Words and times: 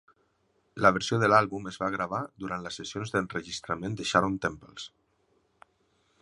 La 0.85 0.89
versió 0.95 1.19
de 1.23 1.27
l'àlbum 1.33 1.69
es 1.71 1.77
va 1.83 1.89
gravar 1.95 2.21
durant 2.45 2.65
les 2.69 2.79
sessions 2.81 3.13
d'enregistrament 3.17 3.99
de 4.01 4.09
Sharon 4.13 4.41
Temples. 4.49 4.89